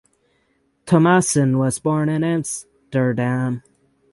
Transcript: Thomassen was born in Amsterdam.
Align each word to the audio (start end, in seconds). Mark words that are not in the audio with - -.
Thomassen 0.87 1.59
was 1.59 1.77
born 1.77 2.09
in 2.09 2.23
Amsterdam. 2.23 3.61